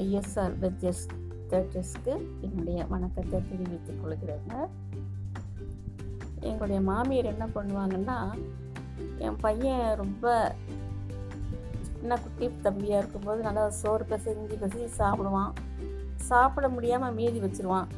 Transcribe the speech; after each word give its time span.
ISR 0.00 0.54
veggies 0.62 1.02
தேட்டர்ஸ்க்கு 1.50 2.12
என்னுடைய 2.46 2.78
வணக்கத்தை 2.92 3.38
தெரிவித்துக் 3.50 4.00
கொள்கிறேங்க. 4.02 4.54
எங்களுடைய 6.48 6.78
மாமியார் 6.90 7.32
என்ன 7.32 7.46
பண்ணுவாங்கன்னா 7.56 8.18
என் 9.26 9.40
பையன் 9.44 9.84
ரொம்ப 10.02 10.54
சின்ன 11.86 12.16
குட்டி 12.22 12.46
தம்பியாக 12.66 13.00
இருக்கும்போது 13.02 13.40
நல்லா 13.48 13.64
சோறு 13.80 14.04
பிசைஞ்சு 14.12 14.56
பிசைஞ்சு 14.62 14.88
சாப்பிடுவான். 15.00 15.52
சாப்பிட 16.30 16.68
முடியாமல் 16.76 17.16
மீதி 17.18 17.40
வச்சிருவான். 17.44 17.90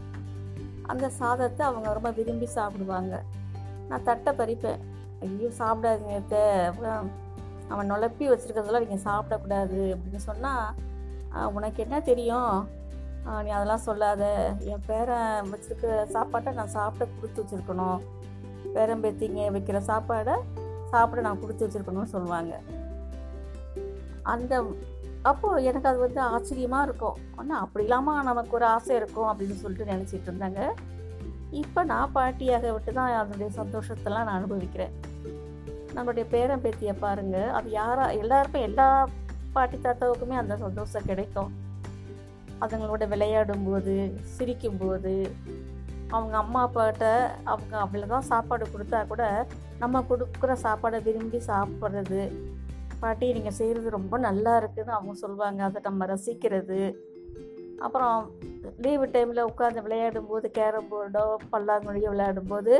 அந்த 0.93 1.07
சாதத்தை 1.21 1.63
அவங்க 1.67 1.93
ரொம்ப 1.99 2.11
விரும்பி 2.19 2.49
சாப்பிடுவாங்க. 2.59 3.15
நான் 3.89 4.07
தட்டை 4.09 4.33
பறிப்பேன். 4.41 4.83
ஐயோ 5.27 5.51
சாப்பிடாதீங்க 5.61 6.43
அவன் 7.73 7.89
நுழப்பி 7.91 8.25
வச்சுருக்கிறதெல்லாம் 8.31 8.85
நீங்கள் 8.87 9.07
சாப்பிடக்கூடாது 9.07 9.79
அப்படின்னு 9.95 10.21
சொன்னால் 10.31 10.69
உனக்கு 11.57 11.79
என்ன 11.85 11.97
தெரியும்? 12.11 12.55
நீ 13.45 13.51
அதெல்லாம் 13.57 13.85
சொல்லாத. 13.89 14.25
என் 14.73 14.85
பேரன் 14.89 15.51
வச்சுருக்க 15.53 15.93
சாப்பாட்டை 16.15 16.51
நான் 16.59 16.75
சாப்பிட 16.79 17.05
கொடுத்து 17.13 17.43
வச்சுருக்கணும். 17.43 18.01
பேரன் 18.75 19.03
பேத்திங்க 19.05 19.47
வைக்கிற 19.57 19.79
சாப்பாடை 19.91 20.35
சாப்பிட 20.93 21.21
நான் 21.27 21.43
கொடுத்து 21.43 21.65
வச்சுருக்கணும்னு 21.65 22.15
சொல்லுவாங்க. 22.17 22.55
அந்த 24.33 24.63
அப்போது 25.31 25.65
எனக்கு 25.69 25.89
அது 25.91 25.99
வந்து 26.05 26.21
ஆச்சரியமாக 26.33 26.87
இருக்கும். 26.87 27.19
ஆனால் 27.41 27.63
அப்படி 27.65 27.85
இல்லாமல் 27.87 28.27
நமக்கு 28.29 28.53
ஒரு 28.59 28.67
ஆசை 28.75 28.93
இருக்கும் 29.01 29.29
அப்படின்னு 29.31 29.57
சொல்லிட்டு 29.63 29.91
நினச்சிட்டு 29.93 30.29
இருந்தாங்க. 30.31 30.63
இப்போ 31.63 31.81
நான் 31.93 32.15
பாட்டியாக 32.17 32.73
விட்டு 32.75 32.93
தான் 32.99 33.19
அதனுடைய 33.21 33.51
சந்தோஷத்தெல்லாம் 33.61 34.27
நான் 34.29 34.39
அனுபவிக்கிறேன். 34.41 34.95
நம்மளுடைய 35.97 36.25
பேரன் 36.35 36.63
பேத்தியை 36.65 36.95
பாருங்கள் 37.05 37.53
அது 37.59 37.69
யாரா 37.81 38.07
எல்லாருமே 38.23 38.61
எல்லா 38.69 38.89
பாட்டி 39.57 39.77
தாத்தாவுக்குமே 39.77 40.37
அந்த 40.43 40.55
சந்தோஷம் 40.65 41.09
கிடைக்கும். 41.11 41.53
அதுங்களோட 42.63 43.05
விளையாடும்போது 43.13 43.95
சிரிக்கும்போது 44.35 45.15
அவங்க 46.15 46.35
அம்மா 46.41 46.61
அப்பாட்ட 46.67 47.05
அவங்க 47.53 47.75
அவ்வளோதான் 47.85 48.29
சாப்பாடு 48.31 48.65
கொடுத்தா 48.73 48.99
கூட 49.13 49.25
நம்ம 49.83 50.03
கொடுக்குற 50.11 50.53
சாப்பாடை 50.67 50.99
விரும்பி 51.07 51.39
சாப்பிட்றது 51.49 52.21
பாட்டி 53.01 53.27
நீங்கள் 53.37 53.57
செய்கிறது 53.61 53.97
ரொம்ப 53.97 54.19
நல்லா 54.27 54.53
இருக்குதுன்னு 54.61 54.97
அவங்க 54.97 55.15
சொல்லுவாங்க. 55.23 55.61
அதை 55.69 55.81
நம்ம 55.89 56.07
ரசிக்கிறது. 56.13 56.81
அப்புறம் 57.87 58.19
லீவு 58.85 59.07
டைமில் 59.15 59.49
உட்காந்து 59.51 59.85
விளையாடும்போது 59.87 60.47
கேரம் 60.59 60.89
போர்டோ 60.91 61.25
பல்லாங்குழியோ 61.53 62.13
விளையாடும்போது 62.13 62.75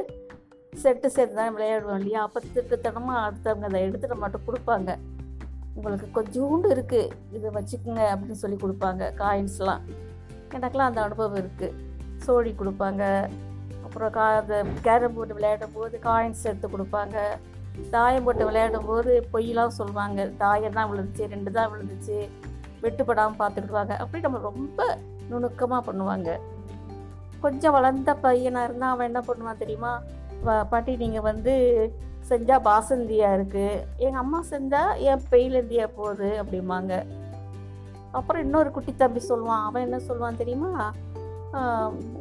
செட்டு 0.83 1.09
சேர்த்து 1.17 1.35
தான் 1.41 1.55
விளையாடுவோம் 1.57 1.99
இல்லையா? 2.01 2.21
அப்போ 2.27 2.41
திட்டத்தனமாக 2.55 3.25
அடுத்தவங்க 3.27 3.69
அதை 3.71 3.81
எடுத்து 3.89 4.13
நம்மகிட்ட 4.13 4.41
கொடுப்பாங்க. 4.47 4.93
உங்களுக்கு 5.79 6.09
கொஞ்சோண்டு 6.17 6.67
இருக்குது 6.75 7.13
இதை 7.37 7.49
வச்சுக்கோங்க 7.57 8.03
அப்படின்னு 8.13 8.43
சொல்லி 8.43 8.59
கொடுப்பாங்க. 8.65 9.03
காயின்ஸ்லாம் 9.23 9.83
எனக்குலாம் 10.57 10.91
அந்த 10.91 11.01
அனுபவம் 11.07 11.41
இருக்குது 11.43 11.77
சோழி 12.25 12.51
கொடுப்பாங்க. 12.61 13.03
அப்புறம் 13.87 14.13
கா 14.17 14.27
அந்த 14.41 14.57
கேரம் 14.87 15.15
போர்டு 15.17 15.37
விளையாடும் 15.39 15.75
போது 15.79 15.97
காயின்ஸ் 16.07 16.47
எடுத்து 16.51 16.69
கொடுப்பாங்க. 16.75 17.17
தாயம் 17.95 18.25
போட்டு 18.27 18.45
விளையாடும் 18.49 18.89
போது 18.91 19.13
பொய்யெல்லாம் 19.33 19.77
சொல்லுவாங்க. 19.79 20.27
தாயம் 20.43 20.77
தான் 20.79 20.91
விழுந்துச்சு 20.91 21.25
ரெண்டு 21.35 21.51
தான் 21.59 21.71
விழுந்துச்சு. 21.73 22.19
வெட்டுப்படாமல் 22.83 23.41
பார்த்துக்கிடுவாங்க. 23.43 23.95
அப்படி 24.03 24.25
நம்ம 24.27 24.41
ரொம்ப 24.51 24.81
நுணுக்கமாக 25.31 25.83
பண்ணுவாங்க. 25.89 26.31
கொஞ்சம் 27.45 27.75
வளர்ந்த 27.77 28.11
பையனாக 28.25 28.69
இருந்தால் 28.69 28.93
அவன் 28.95 29.09
என்ன 29.11 29.21
பண்ணுவான் 29.29 29.63
தெரியுமா? 29.63 29.93
பாட்டி 30.71 30.93
நீங்கள் 31.03 31.27
வந்து 31.31 31.55
செஞ்சால் 32.29 32.65
பாசந்தியாக 32.69 33.37
இருக்குது 33.39 33.83
எங்கள் 34.05 34.23
அம்மா 34.25 34.41
செஞ்சால் 34.53 34.93
ஏன் 35.09 35.25
பெயிலந்தியா 35.33 35.87
போகுது? 35.99 36.29
அப்படிம்பாங்க. 36.43 36.93
அப்புறம் 38.19 38.45
இன்னொரு 38.47 38.71
குட்டி 38.75 38.93
தம்பி 39.03 39.21
சொல்லுவான். 39.29 39.65
அவன் 39.69 39.85
என்ன 39.87 39.99
சொல்லுவான் 40.09 40.41
தெரியுமா? 40.43 40.73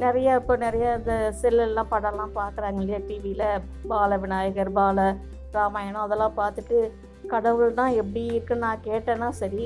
நிறைய 0.02 0.36
இப்போ 0.40 0.56
நிறைய 0.64 0.88
இந்த 0.98 1.14
செல்லெல்லாம் 1.42 1.92
படம்லாம் 1.94 2.36
பார்க்குறாங்க 2.40 2.82
இல்லையா 2.82 3.00
டிவியில் 3.08 3.48
பால 3.92 4.18
விநாயகர் 4.24 4.72
பால 4.80 5.06
ராமாயணம் 5.56 6.06
அதெல்லாம் 6.06 6.38
பார்த்துட்டு 6.42 6.78
கடவுள்னா 7.34 7.86
எப்படி 8.02 8.24
இருக்குன்னு 8.34 8.66
நான் 8.66 8.86
கேட்டேன்னா 8.90 9.30
சரி. 9.42 9.66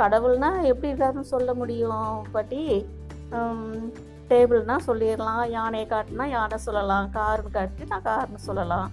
கடவுள்னா 0.00 0.50
எப்படி 0.70 0.90
இருக்காருன்னு 0.90 1.32
சொல்ல 1.34 1.50
முடியும் 1.60 2.16
பாட்டி? 2.34 2.62
டேபிள்னால் 4.30 4.86
சொல்லிடலாம். 4.88 5.44
யானையை 5.58 5.86
காட்டினா 5.92 6.26
யானை 6.36 6.58
சொல்லலாம். 6.66 7.06
கார்னு 7.16 7.56
காட்டி 7.56 7.88
நான் 7.92 8.08
கார்னு 8.10 8.40
சொல்லலாம். 8.48 8.88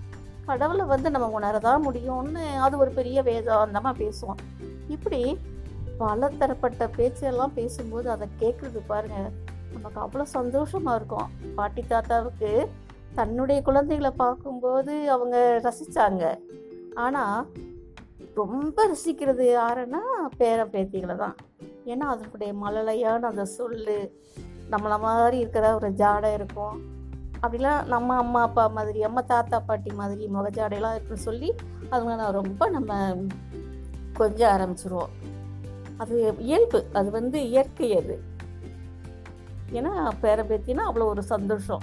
கடவுளை 0.49 0.85
வந்து 0.85 1.09
நம்ம 1.13 1.27
உணரதான் 1.37 1.85
முடியும்னு 1.87 2.43
அது 2.65 2.75
ஒரு 2.77 2.91
பெரிய 2.91 3.21
வேதாந்தமாக 3.29 3.93
பேசுவோம் 4.01 4.41
இப்படி 4.87 5.21
பலதரப்பட்ட 5.97 6.83
பேச்செல்லாம் 6.97 7.55
பேசும்போது 7.55 8.07
அதை 8.09 8.27
கேட்குறது 8.41 8.79
பாருங்கள் 8.88 9.31
நமக்கு 9.73 9.99
அவ்வளோ 10.03 10.25
சந்தோஷமாக 10.38 10.97
இருக்கும். 10.99 11.27
பாட்டி 11.55 11.81
தாத்தாவுக்கு 11.88 12.51
தன்னுடைய 13.15 13.59
குழந்தைகளை 13.61 14.11
பார்க்கும்போது 14.11 14.93
அவங்க 15.11 15.38
ரசித்தாங்க 15.65 16.23
ஆனால் 17.05 17.39
ரொம்ப 18.35 18.77
ரசிக்கிறது 18.91 19.45
யாருன்னா 19.59 20.01
பேர 20.38 20.59
பேத்திகளை 20.73 21.15
தான். 21.15 21.35
ஏன்னா 21.85 22.05
அதனுடைய 22.13 22.51
மழலையான 22.63 23.27
அந்த 23.31 23.45
சொல்லு 23.57 23.97
நம்மளை 24.71 24.97
மாதிரி 24.99 25.38
இருக்கிற 25.43 25.65
ஒரு 25.75 25.89
ஜாடை 26.01 26.31
இருக்கும். 26.33 26.77
அப்படிலாம் 27.41 27.85
நம்ம 27.85 28.16
அம்மா 28.16 28.41
அப்பா 28.41 28.67
மாதிரி 28.67 29.03
அம்மா 29.03 29.22
தாத்தா 29.22 29.59
பாட்டி 29.59 29.91
மாதிரி 29.91 30.29
முகஜாடையெல்லாம் 30.33 30.91
இருக்குன்னு 30.91 31.27
சொல்லி 31.27 31.55
அதுங்களை 31.91 32.16
நான் 32.16 32.31
ரொம்ப 32.31 32.69
நம்ம 32.69 33.17
கொஞ்சம் 34.13 34.51
ஆரம்பிச்சிருவோம். 34.51 35.11
அது 35.97 36.35
இயல்பு. 36.38 36.85
அது 36.94 37.11
வந்து 37.11 37.47
இயற்கை 37.50 37.97
அது. 37.97 38.22
ஏன்னா 39.72 39.94
பேர 40.22 40.44
பேத்தினா 40.44 40.81
அவ்வளோ 40.91 41.03
ஒரு 41.03 41.23
சந்தோஷம். 41.23 41.81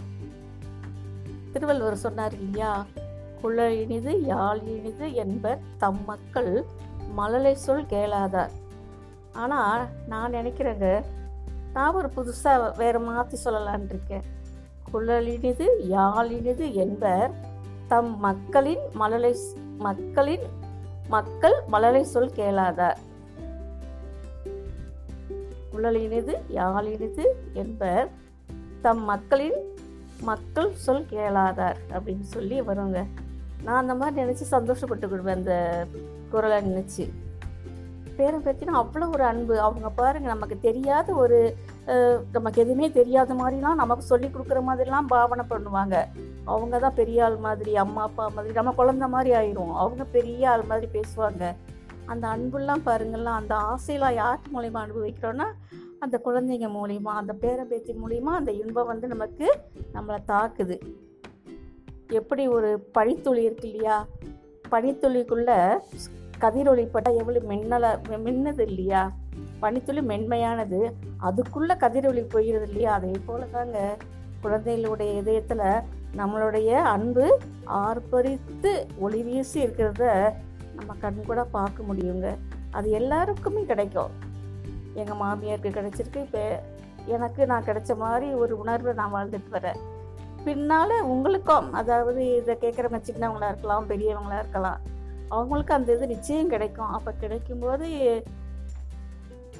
திருவள்ளுவர் 1.53 1.97
சொன்னார் 1.97 2.33
இல்லையா? 2.33 2.85
குழ 3.43 3.73
இனிது 3.73 4.23
யாழ் 4.23 4.59
இனிது 4.59 5.15
என்பர் 5.15 5.59
தம் 5.79 6.05
மக்கள் 6.05 6.65
மழலை 7.15 7.55
சொல் 7.55 7.85
கேளாதார். 7.85 8.51
ஆனால் 9.33 9.87
நான் 10.09 10.35
நினைக்கிறேங்க 10.35 11.05
நான் 11.73 11.95
ஒரு 11.95 12.11
புதுசாக 12.17 12.77
வேறு 12.77 13.01
மாற்றி 13.01 13.39
சொல்லலான் 13.45 13.85
இருக்கேன். 13.85 14.23
குழலினிது 14.93 15.67
யாழினிது 15.91 16.73
என்பர் 16.73 17.31
தம் 17.89 18.19
மக்களின் 18.19 18.85
மழலை 18.93 19.37
மக்களின் 19.79 20.47
மக்கள் 21.09 21.55
மழலை 21.67 22.05
சொல் 22.05 22.33
கேளாதார். 22.37 22.97
குழலினிது 25.73 26.35
யாழினிது 26.55 27.25
என்பர் 27.53 28.09
தம் 28.83 29.05
மக்களின் 29.05 29.59
மக்கள் 30.23 30.75
சொல் 30.75 31.07
கேளாதார் 31.11 31.77
அப்படின்னு 31.93 32.27
சொல்லி 32.35 32.61
வருங்க. 32.61 33.05
நான் 33.63 33.81
அந்த 33.81 33.95
மாதிரி 33.95 34.17
நினச்சி 34.23 34.45
சந்தோஷப்பட்டுக்கிடுவேன் 34.51 35.41
அந்த 35.41 35.87
குரலை 36.31 36.59
நினச்சி. 36.71 37.11
பேரை 38.17 38.41
பற்றினா 38.41 38.75
அவ்வளோ 38.75 39.13
ஒரு 39.13 39.25
அன்பு. 39.25 39.61
அவங்க 39.61 39.91
பாருங்கள் 39.91 40.33
நமக்கு 40.33 40.59
தெரியாத 40.61 41.13
ஒரு 41.13 41.57
நமக்கு 42.35 42.63
எதுவுமே 42.63 42.87
தெரியாத 42.91 43.35
மாதிரிலாம் 43.35 43.81
நமக்கு 43.83 44.05
சொல்லி 44.11 44.29
கொடுக்குற 44.29 44.61
மாதிரிலாம் 44.69 45.11
பாவனை 45.15 45.45
பண்ணுவாங்க. 45.51 45.97
அவங்க 46.45 46.79
தான் 46.79 46.95
பெரிய 46.95 47.25
ஆள் 47.25 47.37
மாதிரி 47.47 47.77
அம்மா 47.77 48.03
அப்பா 48.03 48.25
மாதிரி 48.37 48.55
நம்ம 48.59 48.75
குழந்த 48.79 49.09
மாதிரி 49.09 49.31
ஆயிரும். 49.41 49.73
அவங்க 49.83 50.05
பெரிய 50.17 50.51
ஆள் 50.51 50.65
மாதிரி 50.71 50.87
பேசுவாங்க. 50.99 51.45
அந்த 52.13 52.25
அன்புலாம் 52.35 52.87
பாருங்கள்லாம் 52.89 53.41
அந்த 53.41 53.55
ஆசையெல்லாம் 53.71 54.15
யார் 54.15 54.51
மூலிமா 54.55 54.81
அனுபவிக்கிறோன்னா 54.87 55.49
அந்த 56.05 56.17
குழந்தைங்க 56.25 56.69
மூலிமா 56.79 57.13
அந்த 57.21 57.33
பேர 57.41 57.61
பேத்தி 57.65 57.93
மூலிமா 57.93 58.33
அந்த 58.41 58.53
இன்பம் 58.53 58.87
வந்து 58.87 59.07
நமக்கு 59.09 59.47
நம்மளை 59.95 60.19
தாக்குது. 60.33 60.77
எப்படி 62.21 62.49
ஒரு 62.49 62.71
பனித்துளி 62.99 63.43
இருக்கு 63.43 63.69
இல்லையா? 63.71 64.07
பனித்துளிக்குள்ளே 64.71 65.59
கதிரொளி 66.41 66.85
பட்டால் 66.87 67.17
எவ்வளோ 67.17 67.41
மின்னலை 67.49 68.19
மின்னது 68.19 68.67
இல்லையா 68.67 69.13
பனித்துளி 69.61 70.01
மென்மையானது. 70.01 70.93
அதுக்குள்ளே 71.17 71.75
கதிரொளி 71.75 72.23
போயிடுது 72.35 72.67
இல்லையா? 72.69 72.93
அதே 72.93 73.13
போல 73.27 73.45
தாங்க 73.45 73.97
குழந்தைகளுடைய 74.43 75.13
இதயத்தில் 75.13 75.83
நம்மளுடைய 76.17 76.71
அன்பு 76.95 77.39
ஆர்ப்பரித்து 77.65 78.73
ஒளி 78.99 79.23
வீசி 79.23 79.67
இருக்கிறத 79.67 80.33
நம்ம 80.75 80.95
கண் 81.01 81.21
கூட 81.27 81.45
பார்க்க 81.45 81.83
முடியுங்க. 81.83 82.37
அது 82.71 82.91
எல்லாருக்குமே 82.91 83.65
கிடைக்கும். 83.65 84.13
எங்கள் 84.95 85.21
மாமியாருக்கு 85.23 85.77
கிடைச்சிருக்கு. 85.79 86.17
இப்போ 86.17 86.63
எனக்கு 87.07 87.47
நான் 87.47 87.65
கிடைச்ச 87.65 87.97
மாதிரி 87.97 88.33
ஒரு 88.33 88.59
உணர்வை 88.59 88.93
நான் 88.95 89.15
வாழ்ந்துட்டு 89.15 89.51
வரேன். 89.53 89.81
பின்னால் 90.45 91.03
உங்களுக்கும் 91.03 91.73
அதாவது 91.73 92.37
இதை 92.37 92.57
கேட்குறவங்க 92.61 93.01
சின்னவங்களா 93.09 93.49
இருக்கலாம் 93.49 93.89
பெரியவங்களா 93.89 94.39
இருக்கலாம் 94.39 94.81
அவங்களுக்கு 95.29 95.75
அந்த 95.75 95.95
இது 95.95 96.07
நிச்சயம் 96.07 96.49
கிடைக்கும். 96.49 96.89
அப்போ 96.89 97.15
கிடைக்கும்போது 97.21 97.89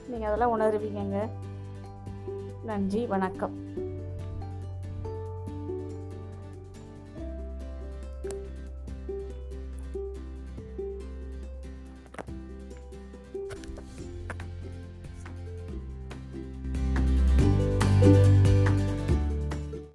நீங்கள் 0.09 0.29
அதெல்லாம் 0.29 0.61
உணர்வீங்கங்க. 0.61 1.29
நன்றி 2.65 3.07
வணக்கம். 3.07 3.55